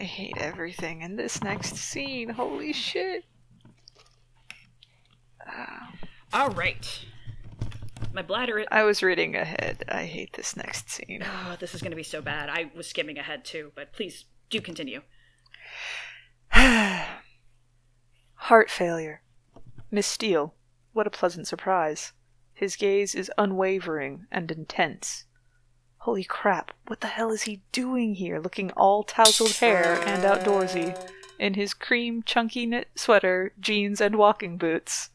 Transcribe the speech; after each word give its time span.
I 0.00 0.04
hate 0.04 0.38
everything 0.38 1.02
in 1.02 1.16
this 1.16 1.42
next 1.42 1.76
scene. 1.76 2.30
Holy 2.30 2.72
shit. 2.72 3.26
Ah. 5.46 5.92
All 6.32 6.48
right. 6.48 7.04
My 8.14 8.22
bladder. 8.22 8.64
I 8.70 8.84
was 8.84 9.02
reading 9.02 9.36
ahead. 9.36 9.84
I 9.88 10.06
hate 10.06 10.32
this 10.32 10.56
next 10.56 10.88
scene. 10.88 11.22
Oh, 11.22 11.56
this 11.60 11.74
is 11.74 11.82
going 11.82 11.90
to 11.90 11.96
be 11.96 12.02
so 12.02 12.22
bad. 12.22 12.48
I 12.48 12.70
was 12.74 12.86
skimming 12.86 13.18
ahead 13.18 13.44
too, 13.44 13.72
but 13.74 13.92
please 13.92 14.24
do 14.48 14.62
continue. 14.62 15.02
Heart 16.50 17.10
failure. 18.70 19.20
Miss 19.90 20.06
Steele. 20.06 20.54
What 20.94 21.08
a 21.08 21.10
pleasant 21.10 21.46
surprise. 21.46 22.14
His 22.54 22.74
gaze 22.74 23.14
is 23.14 23.30
unwavering 23.36 24.24
and 24.32 24.50
intense. 24.50 25.26
Holy 26.04 26.24
crap, 26.24 26.72
what 26.86 27.00
the 27.00 27.06
hell 27.08 27.30
is 27.30 27.42
he 27.42 27.60
doing 27.72 28.14
here, 28.14 28.40
looking 28.40 28.70
all 28.72 29.02
tousled 29.02 29.52
hair 29.56 30.00
and 30.06 30.22
outdoorsy, 30.22 30.96
in 31.38 31.54
his 31.54 31.74
cream 31.74 32.22
chunky 32.22 32.64
knit 32.66 32.88
sweater, 32.94 33.52
jeans, 33.60 34.00
and 34.00 34.16
walking 34.16 34.56
boots? 34.56 35.10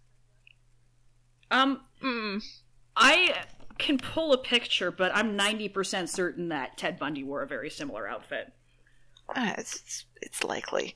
Um, 1.50 1.82
Mm. 2.02 2.44
I 2.96 3.36
can 3.80 3.98
pull 3.98 4.32
a 4.32 4.38
picture, 4.38 4.92
but 4.92 5.12
I'm 5.16 5.36
90% 5.38 6.08
certain 6.08 6.50
that 6.50 6.78
Ted 6.78 7.00
Bundy 7.00 7.24
wore 7.24 7.42
a 7.42 7.48
very 7.48 7.70
similar 7.70 8.08
outfit. 8.08 8.54
Ah, 9.36 9.56
it's, 9.58 9.76
it's, 9.76 10.06
it's 10.22 10.44
likely. 10.44 10.96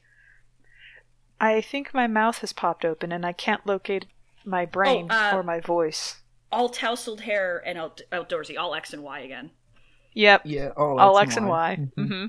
I 1.42 1.62
think 1.62 1.94
my 1.94 2.06
mouth 2.06 2.40
has 2.40 2.54
popped 2.54 2.86
open 2.86 3.12
and 3.12 3.26
I 3.26 3.32
can't 3.34 3.66
locate 3.66 4.06
my 4.46 4.66
brain 4.66 5.08
Oh, 5.10 5.16
uh, 5.16 5.32
or 5.36 5.44
my 5.44 5.60
voice. 5.60 6.22
All 6.52 6.70
tousled 6.70 7.22
hair 7.22 7.62
and 7.66 7.78
out- 7.78 8.02
outdoorsy, 8.12 8.58
all 8.58 8.76
X 8.76 8.94
and 8.94 9.04
Y 9.04 9.20
again. 9.20 9.52
Yep, 10.14 10.42
Yeah, 10.46 10.70
all, 10.76 11.00
all 11.00 11.18
X 11.20 11.38
and 11.38 11.48
Y. 11.48 11.80
Mhm. 11.98 12.08
hmm 12.08 12.26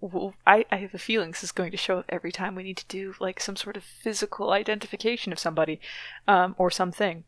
Well, 0.00 0.34
I, 0.46 0.64
I 0.70 0.76
have 0.76 0.94
a 0.94 0.98
feeling 0.98 1.30
this 1.30 1.44
is 1.44 1.52
going 1.52 1.70
to 1.70 1.76
show 1.76 1.98
up 1.98 2.06
every 2.08 2.32
time 2.32 2.54
we 2.54 2.62
need 2.62 2.78
to 2.78 2.86
do 2.86 3.14
like 3.20 3.38
some 3.40 3.56
sort 3.56 3.76
of 3.76 3.84
physical 3.84 4.50
identification 4.52 5.32
of 5.32 5.38
somebody, 5.38 5.80
um, 6.26 6.54
or 6.58 6.70
something. 6.70 7.24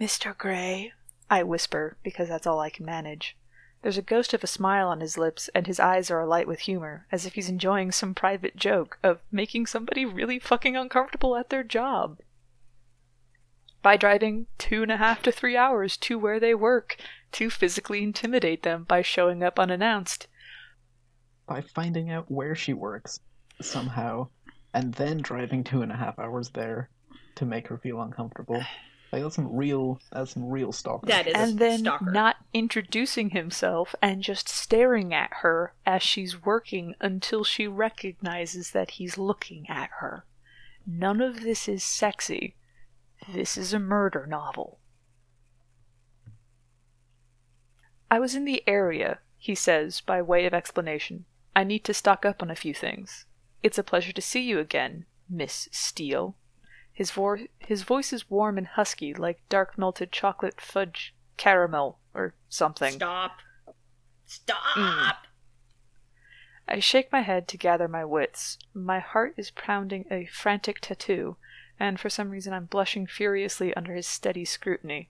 Mr. 0.00 0.36
Grey, 0.36 0.92
I 1.30 1.42
whisper 1.42 1.96
because 2.02 2.28
that's 2.28 2.46
all 2.46 2.60
I 2.60 2.70
can 2.70 2.84
manage. 2.86 3.36
There's 3.82 3.98
a 3.98 4.02
ghost 4.02 4.32
of 4.32 4.44
a 4.44 4.46
smile 4.46 4.88
on 4.88 5.00
his 5.00 5.18
lips, 5.18 5.50
and 5.56 5.66
his 5.66 5.80
eyes 5.80 6.08
are 6.10 6.20
alight 6.20 6.46
with 6.46 6.60
humor, 6.60 7.06
as 7.10 7.26
if 7.26 7.34
he's 7.34 7.48
enjoying 7.48 7.90
some 7.90 8.14
private 8.14 8.56
joke 8.56 8.98
of 9.02 9.20
making 9.32 9.66
somebody 9.66 10.04
really 10.04 10.38
fucking 10.38 10.76
uncomfortable 10.76 11.36
at 11.36 11.50
their 11.50 11.64
job. 11.64 12.20
By 13.82 13.96
driving 13.96 14.46
two 14.56 14.84
and 14.84 14.92
a 14.92 14.98
half 14.98 15.20
to 15.22 15.32
three 15.32 15.56
hours 15.56 15.96
to 15.98 16.16
where 16.16 16.38
they 16.38 16.54
work 16.54 16.96
to 17.32 17.50
physically 17.50 18.02
intimidate 18.02 18.62
them 18.62 18.84
by 18.84 19.02
showing 19.02 19.42
up 19.42 19.58
unannounced. 19.58 20.26
By 21.46 21.60
finding 21.60 22.10
out 22.10 22.30
where 22.30 22.54
she 22.54 22.72
works 22.72 23.20
somehow, 23.60 24.28
and 24.74 24.94
then 24.94 25.18
driving 25.18 25.64
two 25.64 25.82
and 25.82 25.92
a 25.92 25.96
half 25.96 26.18
hours 26.18 26.50
there 26.50 26.88
to 27.36 27.44
make 27.44 27.68
her 27.68 27.78
feel 27.78 28.00
uncomfortable. 28.00 28.62
Like 29.12 29.22
that's 29.22 29.34
some 29.36 29.54
real, 29.54 30.00
that's 30.10 30.30
some 30.32 30.48
real 30.48 30.72
stalker. 30.72 31.06
That 31.06 31.26
is- 31.26 31.34
and 31.36 31.58
then 31.58 31.80
stalker. 31.80 32.10
not 32.10 32.36
introducing 32.54 33.30
himself 33.30 33.94
and 34.00 34.22
just 34.22 34.48
staring 34.48 35.12
at 35.12 35.30
her 35.42 35.74
as 35.84 36.02
she's 36.02 36.42
working 36.42 36.94
until 37.00 37.44
she 37.44 37.66
recognizes 37.66 38.70
that 38.70 38.92
he's 38.92 39.18
looking 39.18 39.68
at 39.68 39.90
her. 40.00 40.24
None 40.86 41.20
of 41.20 41.42
this 41.42 41.68
is 41.68 41.84
sexy. 41.84 42.56
This 43.28 43.56
is 43.58 43.72
a 43.74 43.78
murder 43.78 44.26
novel. 44.26 44.78
I 48.12 48.18
was 48.18 48.34
in 48.34 48.44
the 48.44 48.62
area, 48.66 49.20
he 49.38 49.54
says, 49.54 50.02
by 50.02 50.20
way 50.20 50.44
of 50.44 50.52
explanation. 50.52 51.24
I 51.56 51.64
need 51.64 51.82
to 51.84 51.94
stock 51.94 52.26
up 52.26 52.42
on 52.42 52.50
a 52.50 52.54
few 52.54 52.74
things. 52.74 53.24
It's 53.62 53.78
a 53.78 53.82
pleasure 53.82 54.12
to 54.12 54.20
see 54.20 54.42
you 54.42 54.58
again, 54.58 55.06
Miss 55.30 55.66
Steele. 55.72 56.36
His, 56.92 57.10
vo- 57.10 57.46
his 57.58 57.84
voice 57.84 58.12
is 58.12 58.28
warm 58.28 58.58
and 58.58 58.66
husky, 58.66 59.14
like 59.14 59.40
dark 59.48 59.78
melted 59.78 60.12
chocolate 60.12 60.60
fudge 60.60 61.14
caramel 61.38 62.00
or 62.12 62.34
something. 62.50 62.92
Stop. 62.92 63.38
Stop! 64.26 64.76
Mm. 64.76 65.12
I 66.68 66.80
shake 66.80 67.10
my 67.10 67.22
head 67.22 67.48
to 67.48 67.56
gather 67.56 67.88
my 67.88 68.04
wits. 68.04 68.58
My 68.74 68.98
heart 68.98 69.32
is 69.38 69.52
pounding 69.52 70.04
a 70.10 70.26
frantic 70.26 70.82
tattoo, 70.82 71.38
and 71.80 71.98
for 71.98 72.10
some 72.10 72.28
reason 72.28 72.52
I'm 72.52 72.66
blushing 72.66 73.06
furiously 73.06 73.72
under 73.72 73.94
his 73.94 74.06
steady 74.06 74.44
scrutiny. 74.44 75.08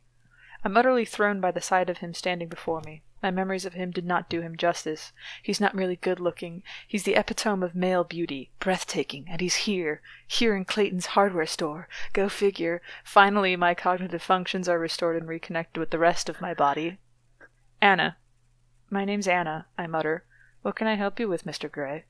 I'm 0.64 0.76
utterly 0.76 1.04
thrown 1.04 1.40
by 1.40 1.50
the 1.50 1.60
sight 1.60 1.90
of 1.90 1.98
him 1.98 2.14
standing 2.14 2.48
before 2.48 2.80
me. 2.82 3.02
My 3.22 3.30
memories 3.30 3.64
of 3.64 3.74
him 3.74 3.90
did 3.90 4.04
not 4.04 4.28
do 4.28 4.40
him 4.40 4.56
justice. 4.56 5.12
He's 5.42 5.60
not 5.60 5.74
merely 5.74 5.96
good 5.96 6.18
looking, 6.18 6.62
he's 6.86 7.04
the 7.04 7.14
epitome 7.14 7.64
of 7.64 7.74
male 7.74 8.04
beauty, 8.04 8.50
breathtaking, 8.58 9.26
and 9.28 9.40
he's 9.40 9.66
here, 9.66 10.02
here 10.26 10.56
in 10.56 10.64
Clayton's 10.64 11.06
hardware 11.06 11.46
store. 11.46 11.88
Go 12.12 12.28
figure. 12.28 12.82
Finally, 13.04 13.54
my 13.56 13.74
cognitive 13.74 14.22
functions 14.22 14.68
are 14.68 14.78
restored 14.78 15.16
and 15.16 15.28
reconnected 15.28 15.78
with 15.78 15.90
the 15.90 15.98
rest 15.98 16.28
of 16.28 16.40
my 16.40 16.52
body. 16.54 16.98
Ana. 17.80 18.16
My 18.90 19.04
name's 19.04 19.28
Ana, 19.28 19.66
I 19.78 19.86
mutter. 19.86 20.24
What 20.62 20.76
can 20.76 20.86
I 20.86 20.94
help 20.94 21.18
you 21.18 21.28
with, 21.28 21.44
Mr. 21.44 21.70
Grey? 21.70 22.04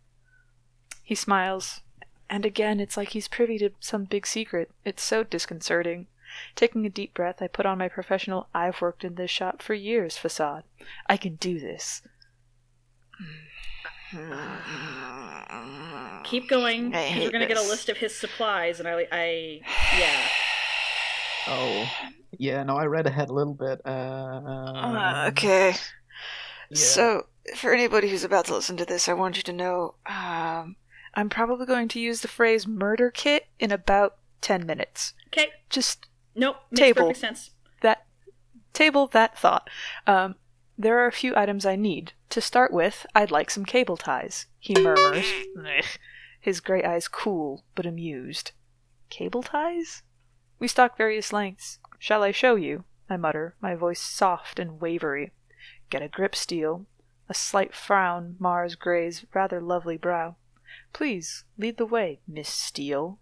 He 1.03 1.15
smiles, 1.15 1.81
and 2.29 2.47
again 2.47 2.81
it's 2.81 2.97
like 2.97 3.11
he's 3.11 3.29
privy 3.29 3.59
to 3.59 3.71
some 3.81 4.05
big 4.05 4.27
secret. 4.27 4.71
It's 4.85 5.03
so 5.03 5.25
disconcerting. 5.25 6.07
Taking 6.55 6.87
a 6.87 6.91
deep 6.91 7.15
breath, 7.15 7.41
I 7.43 7.47
put 7.49 7.67
on 7.67 7.79
my 7.79 7.89
professional 7.89 8.49
I've 8.55 8.81
worked 8.81 9.05
in 9.05 9.15
this 9.15 9.31
shop 9.31 9.63
for 9.63 9.75
years 9.75 10.17
facade. 10.17 10.65
I 11.09 11.17
can 11.17 11.37
do 11.37 11.59
this. 11.59 12.03
Keep 16.25 16.49
going, 16.49 16.87
I 16.87 16.91
because 16.91 17.09
hate 17.09 17.25
we're 17.25 17.31
gonna 17.31 17.47
get 17.47 17.57
a 17.57 17.63
list 17.63 17.89
of 17.89 17.97
his 17.97 18.15
supplies, 18.15 18.79
and 18.79 18.89
I, 18.89 19.07
I, 19.11 19.61
yeah. 19.99 20.29
Oh, 21.49 21.91
yeah. 22.39 22.63
No, 22.63 22.77
I 22.77 22.85
read 22.87 23.07
ahead 23.07 23.29
a 23.31 23.33
little 23.33 23.55
bit. 23.55 23.81
Uh, 23.85 23.89
Uh, 23.91 25.25
okay. 25.29 25.75
yeah. 26.71 26.77
So, 26.77 27.27
for 27.57 27.73
anybody 27.73 28.09
who's 28.09 28.25
about 28.25 28.45
to 28.47 28.55
listen 28.55 28.77
to 28.77 28.85
this, 28.85 29.09
I 29.09 29.15
want 29.15 29.37
you 29.37 29.43
to 29.45 29.53
know 29.53 29.95
um, 30.07 30.77
I'm 31.15 31.29
probably 31.29 31.67
going 31.67 31.89
to 31.89 32.01
use 32.01 32.21
the 32.21 32.29
phrase 32.29 32.67
murder 32.67 33.11
kit 33.11 33.47
in 33.59 33.73
about 33.73 34.17
10 34.41 34.65
minutes. 34.67 35.15
Okay, 35.29 35.49
Just 35.69 36.07
nope, 36.35 36.57
makes 36.71 36.81
Table. 36.81 37.03
perfect 37.03 37.19
sense. 37.21 37.51
that 37.81 38.07
table 38.73 39.07
that 39.09 39.39
thought. 39.39 39.69
Um, 40.07 40.37
there 40.79 40.99
are 40.99 41.07
a 41.07 41.13
few 41.13 41.35
items 41.37 41.67
I 41.67 41.77
need. 41.77 42.13
To 42.31 42.41
start 42.41 42.73
with, 42.73 43.07
I'd 43.15 43.31
like 43.31 43.51
some 43.51 43.65
cable 43.65 43.97
ties, 43.97 44.47
he 44.59 44.75
murmurs. 44.81 45.27
Ugh. 45.59 45.85
His 46.41 46.61
gray 46.61 46.83
eyes 46.83 47.07
cool, 47.07 47.65
but 47.75 47.87
amused. 47.87 48.53
Cable 49.11 49.43
ties? 49.43 50.03
We 50.59 50.67
stock 50.67 50.97
various 50.97 51.33
lengths. 51.33 51.79
Shall 51.99 52.23
I 52.23 52.33
show 52.33 52.57
you? 52.57 52.85
I 53.09 53.17
mutter, 53.17 53.55
my 53.61 53.75
voice 53.75 54.01
soft 54.01 54.59
and 54.59 54.81
wavery. 54.81 55.33
Get 55.91 56.03
a 56.03 56.09
grip, 56.09 56.35
Steele. 56.35 56.87
A 57.29 57.35
slight 57.35 57.75
frown 57.75 58.37
mars 58.39 58.75
Grey's 58.75 59.25
rather 59.35 59.61
lovely 59.61 59.97
brow. 59.97 60.37
Please, 60.93 61.45
lead 61.57 61.77
the 61.77 61.87
way, 61.87 62.21
Miss 62.27 62.49
Steele, 62.49 63.19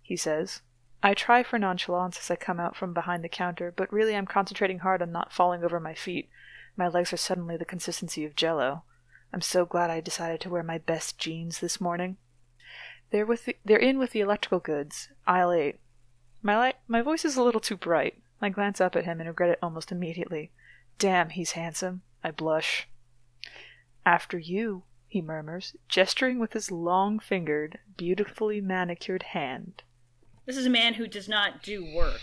he 0.00 0.16
says. 0.16 0.62
I 1.04 1.12
try 1.12 1.42
for 1.42 1.58
nonchalance 1.58 2.18
as 2.18 2.30
I 2.30 2.36
come 2.36 2.58
out 2.58 2.74
from 2.74 2.94
behind 2.94 3.22
the 3.22 3.28
counter, 3.28 3.70
but 3.70 3.92
really 3.92 4.16
I'm 4.16 4.24
concentrating 4.24 4.78
hard 4.78 5.02
on 5.02 5.12
not 5.12 5.34
falling 5.34 5.62
over 5.62 5.78
my 5.78 5.92
feet. 5.92 6.30
My 6.78 6.88
legs 6.88 7.12
are 7.12 7.18
suddenly 7.18 7.58
the 7.58 7.66
consistency 7.66 8.24
of 8.24 8.34
jello. 8.34 8.84
I'm 9.30 9.42
so 9.42 9.66
glad 9.66 9.90
I 9.90 10.00
decided 10.00 10.40
to 10.40 10.48
wear 10.48 10.62
my 10.62 10.78
best 10.78 11.18
jeans 11.18 11.60
this 11.60 11.78
morning. 11.78 12.16
They're 13.10 13.26
with 13.26 13.44
the, 13.44 13.54
they're 13.62 13.76
in 13.76 13.98
with 13.98 14.12
the 14.12 14.22
electrical 14.22 14.60
goods, 14.60 15.10
aisle 15.26 15.52
eight. 15.52 15.78
My 16.40 16.56
light, 16.56 16.76
my 16.88 17.02
voice 17.02 17.26
is 17.26 17.36
a 17.36 17.42
little 17.42 17.60
too 17.60 17.76
bright. 17.76 18.22
I 18.40 18.48
glance 18.48 18.80
up 18.80 18.96
at 18.96 19.04
him 19.04 19.20
and 19.20 19.28
regret 19.28 19.50
it 19.50 19.58
almost 19.62 19.92
immediately. 19.92 20.52
Damn, 20.98 21.28
he's 21.28 21.52
handsome. 21.52 22.00
I 22.24 22.30
blush. 22.30 22.88
After 24.06 24.38
you, 24.38 24.84
he 25.06 25.20
murmurs, 25.20 25.76
gesturing 25.86 26.38
with 26.38 26.54
his 26.54 26.70
long-fingered, 26.70 27.78
beautifully 27.98 28.62
manicured 28.62 29.22
hand. 29.22 29.82
This 30.46 30.56
is 30.56 30.66
a 30.66 30.70
man 30.70 30.94
who 30.94 31.06
does 31.06 31.28
not 31.28 31.62
do 31.62 31.84
work. 31.94 32.20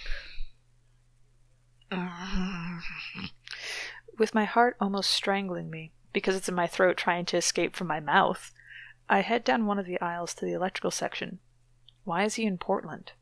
With 4.18 4.36
my 4.36 4.46
heart 4.46 4.78
almost 4.80 5.10
strangling 5.10 5.70
me, 5.70 5.92
because 6.14 6.36
it's 6.36 6.50
in 6.50 6.56
my 6.56 6.68
throat 6.68 6.98
trying 6.98 7.26
to 7.26 7.38
escape 7.38 7.76
from 7.76 7.88
my 7.88 8.00
mouth, 8.00 8.52
I 9.10 9.22
head 9.22 9.44
down 9.44 9.66
one 9.66 9.80
of 9.80 9.86
the 9.86 10.00
aisles 10.00 10.34
to 10.36 10.46
the 10.46 10.54
electrical 10.54 10.92
section. 10.92 11.40
Why 12.04 12.24
is 12.24 12.36
he 12.36 12.46
in 12.46 12.58
Portland? 12.58 13.14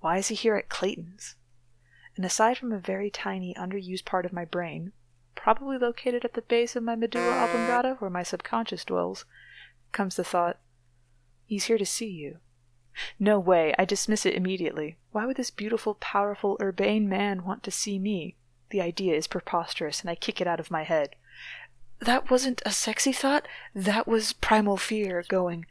Why 0.00 0.18
is 0.18 0.28
he 0.28 0.34
here 0.34 0.56
at 0.56 0.68
Clayton's? 0.68 1.34
And 2.16 2.24
aside 2.24 2.56
from 2.56 2.72
a 2.72 2.78
very 2.78 3.10
tiny, 3.10 3.54
underused 3.54 4.04
part 4.04 4.24
of 4.24 4.32
my 4.32 4.44
brain, 4.44 4.92
probably 5.34 5.76
located 5.76 6.24
at 6.24 6.34
the 6.34 6.42
base 6.42 6.76
of 6.76 6.84
my 6.84 6.94
medulla 6.94 7.44
oblongata 7.44 7.96
where 7.98 8.10
my 8.10 8.22
subconscious 8.22 8.84
dwells, 8.84 9.24
comes 9.90 10.16
the 10.16 10.24
thought, 10.24 10.60
he's 11.46 11.64
here 11.64 11.78
to 11.78 11.86
see 11.86 12.08
you. 12.08 12.38
No 13.18 13.38
way, 13.38 13.74
I 13.78 13.84
dismiss 13.84 14.24
it 14.26 14.34
immediately. 14.34 14.96
Why 15.12 15.26
would 15.26 15.36
this 15.36 15.50
beautiful, 15.50 15.94
powerful, 15.94 16.56
urbane 16.60 17.08
man 17.08 17.44
want 17.44 17.62
to 17.64 17.70
see 17.70 17.98
me? 17.98 18.36
The 18.70 18.80
idea 18.80 19.14
is 19.14 19.26
preposterous, 19.26 20.00
and 20.00 20.10
I 20.10 20.14
kick 20.14 20.40
it 20.40 20.46
out 20.46 20.60
of 20.60 20.70
my 20.70 20.82
head. 20.84 21.16
that 22.00 22.30
wasn't 22.30 22.60
a 22.66 22.70
sexy 22.70 23.12
thought. 23.12 23.46
That 23.74 24.06
was 24.06 24.32
primal 24.32 24.76
fear 24.76 25.24
going, 25.28 25.66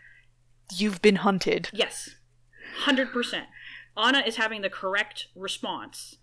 You've 0.74 1.02
been 1.02 1.18
hunted. 1.18 1.70
Yes. 1.74 2.16
100%. 2.86 3.44
Ana 3.96 4.20
is 4.26 4.38
having 4.38 4.62
the 4.62 4.70
correct 4.70 5.28
response. 5.36 6.16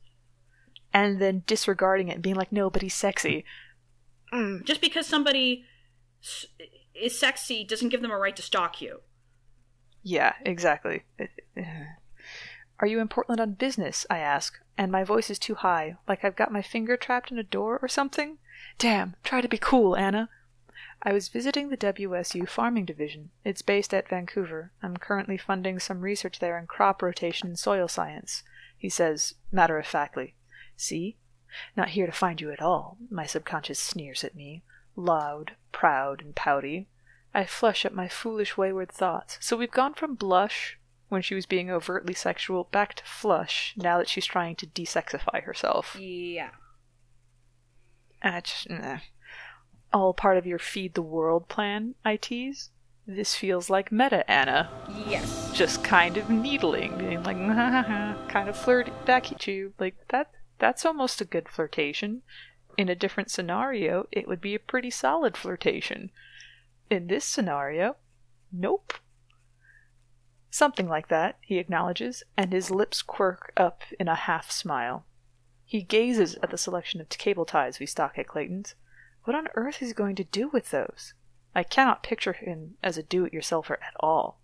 And 0.93 1.21
then 1.21 1.45
disregarding 1.47 2.09
it 2.09 2.15
and 2.15 2.23
being 2.23 2.35
like, 2.35 2.51
No, 2.51 2.71
but 2.71 2.83
he's 2.83 2.95
sexy. 2.95 3.45
Just 4.65 4.81
because 4.81 5.07
somebody 5.07 5.65
is 6.95 7.19
sexy 7.19 7.65
doesn't 7.65 7.89
give 7.91 8.03
them 8.03 8.11
a 8.11 8.19
right 8.19 8.35
to 8.37 8.43
stalk 8.43 8.81
you. 8.81 9.01
Yeah, 10.03 10.35
exactly. 10.45 11.05
Are 12.79 12.87
you 12.87 13.01
in 13.01 13.09
Portland 13.09 13.41
on 13.41 13.53
business? 13.53 14.07
I 14.09 14.19
ask, 14.19 14.59
and 14.79 14.91
my 14.91 15.05
voice 15.05 15.29
is 15.29 15.39
too 15.39 15.57
high, 15.57 15.97
like 16.09 16.25
I've 16.25 16.37
got 16.37 16.53
my 16.53 16.63
finger 16.63 16.97
trapped 16.97 17.31
in 17.31 17.39
a 17.39 17.43
door 17.43 17.79
or 17.83 17.89
something. 17.89 18.39
Damn, 18.79 19.17
try 19.23 19.41
to 19.43 19.49
be 19.49 19.59
cool, 19.59 19.97
Ana. 19.97 20.31
I 21.03 21.13
was 21.13 21.29
visiting 21.29 21.69
the 21.69 21.77
WSU 21.77 22.49
Farming 22.49 22.85
Division. 22.85 23.31
It's 23.45 23.63
based 23.63 23.95
at 23.95 24.09
Vancouver. 24.09 24.73
I'm 24.83 24.97
currently 24.97 25.37
funding 25.39 25.79
some 25.79 26.01
research 26.01 26.39
there 26.39 26.59
in 26.59 26.67
crop 26.67 27.03
rotation 27.03 27.49
and 27.49 27.59
soil 27.59 27.89
science. 27.89 28.43
He 28.77 28.89
says, 28.89 29.35
matter 29.53 29.79
of 29.79 29.87
factly. 29.87 30.35
See? 30.77 31.17
Not 31.77 31.91
here 31.91 32.07
to 32.07 32.13
find 32.13 32.41
you 32.41 32.51
at 32.51 32.63
all. 32.63 32.97
My 33.11 33.27
subconscious 33.27 33.79
sneers 33.79 34.25
at 34.25 34.35
me, 34.35 34.63
loud, 34.95 35.53
proud, 35.73 36.23
and 36.23 36.35
pouty. 36.35 36.87
I 37.33 37.45
flush 37.45 37.85
at 37.85 37.95
my 37.95 38.09
foolish 38.09 38.57
wayward 38.57 38.91
thoughts. 38.91 39.39
So 39.41 39.57
we've 39.57 39.71
gone 39.71 39.95
from 39.95 40.15
blush, 40.15 40.79
when 41.09 41.23
she 41.23 41.35
was 41.35 41.47
being 41.47 41.71
overtly 41.71 42.15
sexual, 42.15 42.65
back 42.65 42.95
to 42.95 43.05
flush, 43.05 43.75
now 43.77 43.99
that 43.99 44.09
she's 44.09 44.27
trying 44.27 44.57
to 44.57 44.67
desexify 44.67 45.43
herself. 45.43 45.97
Yeah. 45.99 46.51
And 48.23 48.35
I 48.35 48.41
just, 48.41 48.69
nah. 48.69 48.99
All 49.93 50.15
part 50.15 50.39
of 50.39 50.47
your 50.47 50.59
feed 50.59 50.95
the 50.95 51.03
world 51.03 51.49
plan, 51.49 51.95
I 52.05 52.17
tease. 52.17 52.71
This 53.07 53.35
feels 53.35 53.71
like 53.71 53.91
meta 53.91 54.29
Ana. 54.31 54.71
Yes. 55.09 55.51
Just 55.53 55.83
kind 55.83 56.17
of 56.17 56.31
needling, 56.31 56.97
being 56.97 57.23
like, 57.25 57.37
kind 57.37 58.49
of 58.49 58.57
flirty 58.57 58.93
back 59.05 59.33
at 59.33 59.47
you. 59.47 59.73
Like, 59.81 59.97
that, 60.09 60.31
that's 60.59 60.85
almost 60.85 61.21
a 61.21 61.25
good 61.25 61.49
flirtation. 61.49 62.23
In 62.77 62.89
a 62.89 62.95
different 62.95 63.31
scenario, 63.31 64.07
it 64.13 64.29
would 64.29 64.41
be 64.41 64.55
a 64.55 64.61
pretty 64.61 64.91
solid 64.91 65.37
flirtation. 65.37 66.11
In 66.91 67.07
this 67.07 67.25
scenario, 67.25 67.97
nope. 68.53 68.95
Something 70.51 70.89
like 70.89 71.07
that, 71.07 71.39
he 71.41 71.59
acknowledges, 71.59 72.25
and 72.37 72.53
his 72.53 72.73
lips 72.73 73.01
quirk 73.01 73.53
up 73.57 73.83
in 74.01 74.09
a 74.09 74.17
half 74.17 74.51
smile. 74.51 75.07
He 75.65 75.83
gazes 75.83 76.35
at 76.43 76.51
the 76.51 76.59
selection 76.59 77.01
of 77.01 77.09
cable 77.09 77.45
ties 77.45 77.79
we 77.79 77.87
stock 77.87 78.19
at 78.19 78.27
Clayton's. 78.27 78.75
What 79.23 79.37
on 79.37 79.47
earth 79.55 79.81
is 79.81 79.89
he 79.91 79.95
going 79.95 80.17
to 80.17 80.25
do 80.25 80.49
with 80.49 80.73
those? 80.73 81.15
I 81.55 81.63
cannot 81.63 82.03
picture 82.03 82.33
him 82.33 82.77
as 82.83 82.99
a 82.99 83.05
do 83.05 83.25
it 83.25 83.33
yourselfer 83.33 83.75
at 83.75 83.95
all. 84.01 84.41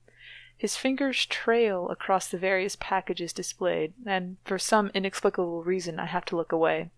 His 0.57 0.77
fingers 0.77 1.27
trail 1.27 1.89
across 1.89 2.29
the 2.29 2.39
various 2.39 2.77
packages 2.77 3.33
displayed, 3.33 3.95
and 4.07 4.37
for 4.45 4.59
some 4.59 4.93
inexplicable 4.95 5.65
reason 5.65 5.99
I 5.99 6.07
have 6.07 6.25
to 6.27 6.37
look 6.37 6.53
away. 6.53 6.91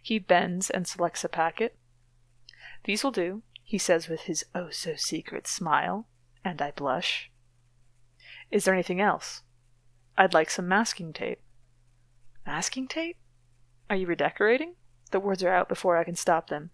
He 0.00 0.20
bends 0.20 0.70
and 0.70 0.86
selects 0.86 1.24
a 1.24 1.28
packet. 1.28 1.76
These 2.84 3.02
will 3.02 3.10
do, 3.10 3.42
he 3.64 3.78
says 3.78 4.08
with 4.08 4.22
his 4.22 4.44
oh 4.54 4.70
so 4.70 4.94
secret 4.94 5.46
smile, 5.46 6.06
and 6.44 6.62
I 6.62 6.70
blush. 6.70 7.30
Is 8.50 8.64
there 8.64 8.74
anything 8.74 9.00
else? 9.00 9.42
I'd 10.16 10.34
like 10.34 10.50
some 10.50 10.68
masking 10.68 11.12
tape. 11.12 11.40
Masking 12.46 12.86
tape? 12.86 13.16
Are 13.90 13.96
you 13.96 14.06
redecorating? 14.06 14.74
The 15.10 15.18
words 15.18 15.42
are 15.42 15.52
out 15.52 15.68
before 15.68 15.96
I 15.96 16.04
can 16.04 16.14
stop 16.14 16.48
them. 16.48 16.70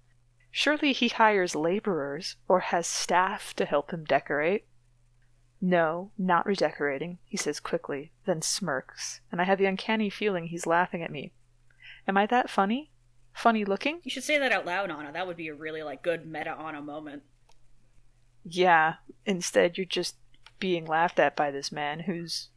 Surely 0.51 0.93
he 0.93 1.09
hires 1.09 1.55
laborers 1.55 2.37
or 2.49 2.61
has 2.61 2.87
staff 2.87 3.55
to 3.55 3.65
help 3.65 3.93
him 3.93 4.05
decorate. 4.05 4.67
No, 5.61 6.11
not 6.19 6.47
redecorating, 6.47 7.19
he 7.25 7.37
says 7.37 7.61
quickly, 7.61 8.13
then 8.27 8.43
smirks, 8.43 9.21
and 9.31 9.41
I 9.41 9.45
have 9.45 9.59
the 9.59 9.67
uncanny 9.67 10.11
feeling 10.11 10.47
he's 10.47 10.67
laughing 10.67 11.03
at 11.03 11.11
me. 11.11 11.33
Am 12.09 12.17
I 12.17 12.27
that 12.27 12.51
funny? 12.51 12.90
Funny 13.33 13.65
looking? 13.65 14.01
You 14.03 14.11
should 14.11 14.25
say 14.25 14.39
that 14.39 14.53
out 14.53 14.67
loud, 14.67 14.91
Ana. 14.91 15.13
That 15.13 15.27
would 15.27 15.37
be 15.37 15.49
a 15.49 15.55
really 15.55 15.83
like 15.83 16.03
good 16.03 16.27
meta 16.27 16.53
Ana 16.53 16.81
moment. 16.83 17.23
Yeah, 18.45 18.95
instead 19.27 19.77
you're 19.77 19.85
just 19.85 20.17
being 20.59 20.85
laughed 20.85 21.19
at 21.19 21.37
by 21.37 21.51
this 21.51 21.73
man 21.73 22.01
who's 22.01 22.49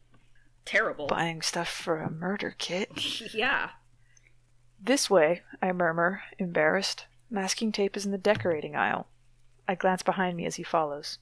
Terrible. 0.66 1.08
buying 1.08 1.42
stuff 1.42 1.70
for 1.70 2.02
a 2.02 2.12
murder 2.12 2.56
kit. 2.58 2.90
yeah. 3.34 3.70
This 4.82 5.10
way, 5.10 5.42
I 5.62 5.72
murmur, 5.72 6.24
embarrassed. 6.38 7.06
Masking 7.30 7.72
tape 7.72 7.96
is 7.96 8.06
in 8.06 8.12
the 8.12 8.18
decorating 8.18 8.76
aisle. 8.76 9.08
I 9.68 9.76
glance 9.76 10.04
behind 10.04 10.36
me 10.36 10.46
as 10.46 10.56
he 10.56 10.64
follows. 10.64 11.20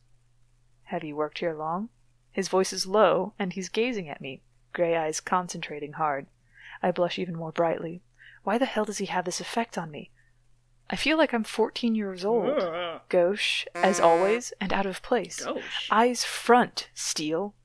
Have 0.86 1.04
you 1.04 1.16
worked 1.16 1.40
here 1.40 1.54
long? 1.54 1.90
His 2.32 2.48
voice 2.48 2.74
is 2.74 2.88
low, 2.88 3.34
and 3.38 3.54
he's 3.54 3.70
gazing 3.70 4.10
at 4.10 4.22
me, 4.22 4.42
gray 4.74 4.96
eyes 4.96 5.20
concentrating 5.20 5.94
hard. 5.94 6.26
I 6.82 6.92
blush 6.92 7.20
even 7.20 7.36
more 7.36 7.52
brightly. 7.52 8.02
Why 8.44 8.58
the 8.58 8.66
hell 8.66 8.86
does 8.86 8.98
he 8.98 9.06
have 9.06 9.26
this 9.26 9.40
effect 9.40 9.78
on 9.78 9.92
me? 9.92 10.12
I 10.90 10.96
feel 10.96 11.18
like 11.18 11.34
I'm 11.34 11.44
14 11.44 11.96
years 11.96 12.26
old. 12.26 13.02
Gauche, 13.08 13.66
as 13.74 14.00
always, 14.00 14.52
and 14.60 14.74
out 14.74 14.86
of 14.86 15.02
place. 15.02 15.46
Gosh. 15.46 15.88
Eyes 15.90 16.26
front, 16.26 16.90
Steele. 16.94 17.56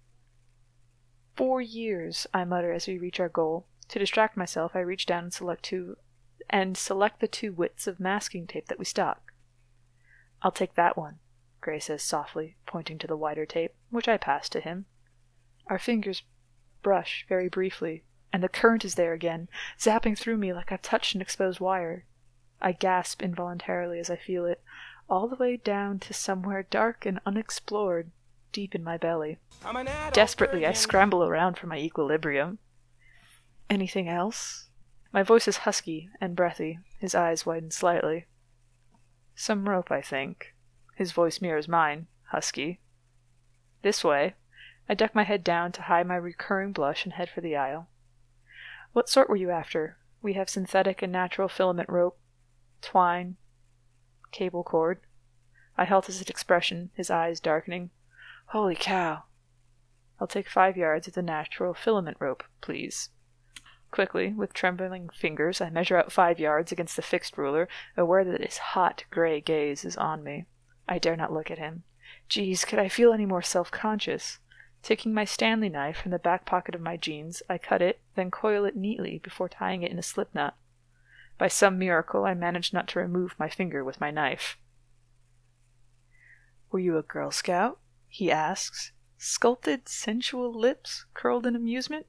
Four 1.35 1.61
years, 1.61 2.27
I 2.33 2.45
mutter 2.45 2.73
as 2.73 2.87
we 2.87 2.99
reach 2.99 3.19
our 3.19 3.29
goal. 3.29 3.67
To 3.89 3.99
distract 3.99 4.37
myself, 4.37 4.73
I 4.75 4.81
reach 4.81 5.07
down 5.07 5.25
and 5.25 5.35
select 5.35 5.65
two 5.65 5.97
and 6.49 6.77
select 6.77 7.21
the 7.21 7.29
two 7.29 7.53
widths 7.53 7.87
of 7.87 7.99
masking 7.99 8.47
tape 8.47 8.69
that 8.69 8.79
we 8.79 8.85
stock. 8.85 9.33
I'll 10.43 10.53
take 10.53 10.75
that 10.77 10.97
one, 10.97 11.19
Grey 11.61 11.81
says 11.81 12.03
softly, 12.03 12.57
pointing 12.67 12.99
to 12.99 13.07
the 13.07 13.17
wider 13.17 13.45
tape, 13.45 13.75
which 13.91 14.07
I 14.09 14.17
pass 14.17 14.49
to 14.51 14.61
him. 14.61 14.87
Our 15.67 15.79
fingers 15.79 16.23
brush 16.83 17.27
very 17.29 17.49
briefly, 17.49 18.05
and 18.33 18.43
the 18.43 18.49
current 18.49 18.85
is 18.85 18.95
there 18.95 19.13
again, 19.13 19.49
zapping 19.79 20.19
through 20.19 20.37
me 20.37 20.53
like 20.53 20.73
I've 20.73 20.83
touched 20.83 21.15
an 21.15 21.21
exposed 21.21 21.61
wire. 21.61 22.05
I 22.61 22.73
gasp 22.73 23.23
involuntarily 23.23 23.99
as 23.99 24.11
I 24.11 24.17
feel 24.17 24.45
it, 24.47 24.63
all 25.09 25.29
the 25.29 25.37
way 25.37 25.57
down 25.57 25.99
to 26.01 26.15
somewhere 26.15 26.63
dark 26.63 27.07
and 27.07 27.21
unexplored, 27.25 28.11
deep 28.53 28.75
in 28.75 28.83
my 28.83 28.97
belly. 28.97 29.39
I'm 29.65 29.77
an 29.77 29.89
adult 29.89 30.15
Desperately, 30.15 30.67
I 30.67 30.73
scramble 30.73 31.23
around 31.23 31.59
for 31.59 31.67
my 31.67 31.79
equilibrium. 31.79 32.59
Anything 33.69 34.09
else? 34.09 34.69
My 35.13 35.23
voice 35.23 35.49
is 35.49 35.59
husky 35.59 36.11
and 36.21 36.37
breathy. 36.37 36.79
His 36.99 37.15
eyes 37.15 37.47
widen 37.47 37.71
slightly. 37.71 38.27
Some 39.35 39.69
rope, 39.69 39.91
I 39.91 40.01
think. 40.01 40.55
His 40.95 41.13
voice 41.13 41.41
mirrors 41.41 41.69
mine, 41.69 42.07
husky. 42.31 42.81
This 43.83 44.03
way. 44.03 44.35
I 44.89 44.95
duck 44.95 45.15
my 45.15 45.25
head 45.25 45.45
down 45.45 45.73
to 45.73 45.83
hide 45.83 46.07
my 46.07 46.17
recurring 46.17 46.73
blush 46.73 47.05
and 47.05 47.13
head 47.13 47.29
for 47.29 47.41
the 47.41 47.57
aisle. 47.57 47.89
What 48.97 49.11
sort 49.11 49.29
were 49.29 49.37
you 49.37 49.51
after? 49.51 49.99
We 50.23 50.33
have 50.33 50.49
synthetic 50.49 51.03
and 51.03 51.13
natural 51.13 51.49
filament 51.49 51.91
rope, 51.91 52.19
twine, 52.81 53.37
cable 54.33 54.65
cord. 54.65 55.01
I 55.77 55.85
held 55.85 56.07
his 56.07 56.23
expression, 56.23 56.89
his 56.95 57.11
eyes 57.11 57.39
darkening. 57.39 57.91
Holy 58.47 58.75
cow. 58.75 59.25
I'll 60.19 60.27
take 60.27 60.49
five 60.49 60.79
yards 60.79 61.07
of 61.07 61.13
the 61.13 61.21
natural 61.21 61.75
filament 61.75 62.17
rope, 62.21 62.43
please. 62.63 63.11
Quickly, 63.91 64.33
with 64.33 64.55
trembling 64.55 65.11
fingers, 65.11 65.61
I 65.61 65.69
measure 65.69 65.99
out 65.99 66.11
five 66.11 66.41
yards 66.41 66.73
against 66.73 66.97
the 66.97 67.03
fixed 67.03 67.37
ruler, 67.37 67.69
aware 67.99 68.25
that 68.25 68.41
his 68.41 68.57
hot, 68.57 69.05
gray 69.11 69.43
gaze 69.43 69.85
is 69.85 69.99
on 69.99 70.25
me. 70.25 70.47
I 70.89 70.99
dare 70.99 71.17
not 71.17 71.35
look 71.35 71.51
at 71.51 71.59
him. 71.59 71.83
Geez, 72.31 72.65
could 72.65 72.79
I 72.79 72.89
feel 72.89 73.13
any 73.13 73.27
more 73.27 73.43
self 73.43 73.71
conscious? 73.71 74.39
Taking 74.87 75.13
my 75.13 75.25
Stanley 75.25 75.69
knife 75.69 75.97
from 75.97 76.13
the 76.13 76.19
back 76.21 76.47
pocket 76.47 76.77
of 76.77 76.81
my 76.81 76.97
jeans, 76.97 77.43
I 77.51 77.59
cut 77.59 77.83
it, 77.83 77.99
then 78.15 78.31
coil 78.31 78.65
it 78.65 78.77
neatly 78.77 79.19
before 79.19 79.49
tying 79.49 79.83
it 79.83 79.91
in 79.91 79.99
a 79.99 80.03
slip 80.03 80.33
knot. 80.33 80.55
By 81.39 81.49
some 81.49 81.77
miracle, 81.77 82.25
I 82.25 82.35
manage 82.35 82.73
not 82.73 82.87
to 82.91 83.01
remove 83.01 83.35
my 83.37 83.49
finger 83.49 83.83
with 83.83 84.01
my 84.01 84.13
knife. 84.13 84.57
Were 86.71 86.79
you 86.79 86.97
a 86.97 87.03
Girl 87.03 87.33
Scout? 87.33 87.81
he 88.07 88.31
asks. 88.31 88.93
Sculpted, 89.19 89.89
sensual 89.89 90.57
lips 90.57 91.05
curled 91.15 91.49
in 91.49 91.57
amusement. 91.57 92.07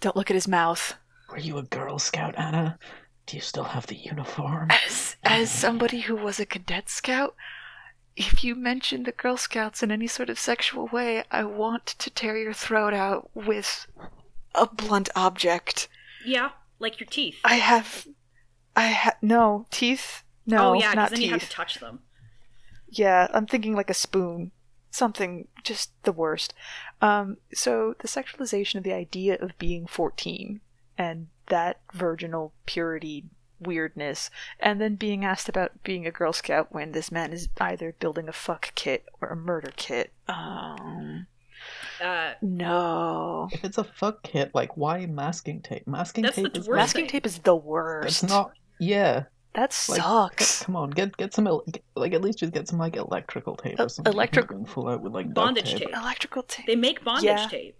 Don't 0.00 0.16
look 0.16 0.28
at 0.28 0.34
his 0.34 0.48
mouth. 0.48 0.96
Were 1.30 1.38
you 1.38 1.58
a 1.58 1.62
Girl 1.62 2.00
Scout, 2.00 2.36
Ana? 2.36 2.80
Do 3.26 3.36
you 3.36 3.40
still 3.40 3.62
have 3.62 3.86
the 3.86 3.94
uniform? 3.94 4.72
As 4.72 5.14
as 5.22 5.48
somebody 5.48 6.00
who 6.00 6.16
was 6.16 6.40
a 6.40 6.46
cadet 6.46 6.88
scout, 6.88 7.36
if 8.16 8.42
you 8.42 8.54
mention 8.54 9.02
the 9.02 9.12
Girl 9.12 9.36
Scouts 9.36 9.82
in 9.82 9.90
any 9.90 10.06
sort 10.06 10.30
of 10.30 10.38
sexual 10.38 10.88
way, 10.88 11.24
I 11.30 11.44
want 11.44 11.86
to 11.86 12.10
tear 12.10 12.36
your 12.36 12.54
throat 12.54 12.94
out 12.94 13.30
with 13.34 13.86
a 14.54 14.66
blunt 14.66 15.10
object. 15.14 15.88
Yeah, 16.24 16.50
like 16.78 16.98
your 16.98 17.06
teeth. 17.06 17.36
I 17.44 17.56
have, 17.56 18.06
I 18.74 18.88
ha- 18.88 19.16
no 19.20 19.66
teeth. 19.70 20.22
No, 20.46 20.70
oh 20.70 20.72
yeah, 20.74 20.94
not 20.94 21.10
then 21.10 21.18
teeth. 21.18 21.26
you 21.26 21.32
have 21.32 21.42
to 21.42 21.50
touch 21.50 21.78
them. 21.78 22.00
Yeah, 22.88 23.28
I'm 23.32 23.46
thinking 23.46 23.74
like 23.74 23.90
a 23.90 23.94
spoon. 23.94 24.52
Something 24.90 25.48
just 25.62 25.90
the 26.04 26.12
worst. 26.12 26.54
Um, 27.02 27.36
so 27.52 27.94
the 27.98 28.08
sexualization 28.08 28.76
of 28.76 28.84
the 28.84 28.94
idea 28.94 29.36
of 29.38 29.58
being 29.58 29.86
14 29.86 30.60
and 30.96 31.26
that 31.48 31.80
virginal 31.92 32.54
purity 32.64 33.24
weirdness, 33.60 34.30
and 34.60 34.80
then 34.80 34.94
being 34.96 35.24
asked 35.24 35.48
about 35.48 35.82
being 35.82 36.06
a 36.06 36.10
Girl 36.10 36.32
Scout 36.32 36.68
when 36.72 36.92
this 36.92 37.10
man 37.12 37.32
is 37.32 37.48
either 37.60 37.94
building 37.98 38.28
a 38.28 38.32
fuck 38.32 38.72
kit 38.74 39.04
or 39.20 39.28
a 39.28 39.36
murder 39.36 39.72
kit. 39.76 40.12
Um, 40.28 41.26
Uh, 42.00 42.34
no. 42.42 43.48
If 43.52 43.64
it's 43.64 43.78
a 43.78 43.84
fuck 43.84 44.22
kit, 44.22 44.50
like 44.54 44.76
why 44.76 45.06
masking 45.06 45.62
tape? 45.62 45.86
Masking 45.86 46.22
That's 46.22 46.36
tape 46.36 46.52
the 46.52 46.60
is 46.60 46.68
Masking 46.68 47.02
thing. 47.04 47.10
tape 47.10 47.26
is 47.26 47.38
the 47.38 47.56
worst. 47.56 48.22
It's 48.22 48.30
not. 48.30 48.52
Yeah, 48.78 49.24
That 49.54 49.70
like 49.88 50.00
sucks. 50.02 50.62
come 50.62 50.76
on, 50.76 50.90
get 50.90 51.16
get 51.16 51.32
some 51.32 51.46
el- 51.46 51.64
get- 51.70 51.82
like 51.96 52.12
at 52.12 52.20
least 52.20 52.38
just 52.40 52.52
get 52.52 52.68
some 52.68 52.78
like 52.78 52.94
electrical 52.96 53.56
tape 53.56 53.80
or 53.80 53.88
something. 53.88 54.12
electric- 54.12 54.48
Going 54.48 54.66
full 54.66 54.86
out 54.88 55.00
with 55.00 55.12
like 55.14 55.32
Bondage 55.32 55.70
tape. 55.72 55.78
tape. 55.88 55.96
Electrical 55.96 56.42
tape. 56.42 56.66
they 56.66 56.76
make 56.76 57.02
bondage 57.02 57.24
Yeah. 57.24 57.48
tape. 57.48 57.76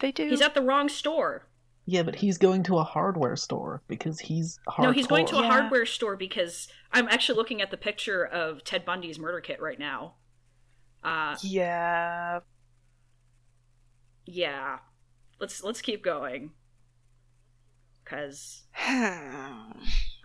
They 0.00 0.10
do. 0.10 0.28
He's 0.28 0.40
at 0.42 0.54
the 0.54 0.62
wrong 0.62 0.88
store. 0.88 1.44
Yeah, 1.88 2.02
but 2.02 2.16
he's 2.16 2.36
going 2.36 2.64
to 2.64 2.78
a 2.78 2.82
hardware 2.82 3.36
store 3.36 3.80
because 3.86 4.18
he's 4.18 4.58
hardcore. 4.68 4.82
No, 4.82 4.90
he's 4.90 5.06
going 5.06 5.24
to 5.26 5.36
a 5.36 5.42
Yeah. 5.42 5.48
hardware 5.48 5.86
store 5.86 6.16
because 6.16 6.66
I'm 6.92 7.08
actually 7.08 7.36
looking 7.36 7.62
at 7.62 7.70
the 7.70 7.76
picture 7.76 8.24
of 8.26 8.64
Ted 8.64 8.84
Bundy's 8.84 9.18
murder 9.20 9.40
kit 9.40 9.60
right 9.60 9.78
now. 9.78 10.16
Uh, 11.04 11.36
yeah. 11.42 12.40
yeah. 14.24 14.78
Let's 15.38 15.62
let's 15.62 15.80
keep 15.80 16.02
going. 16.02 16.50
Cause 18.04 18.64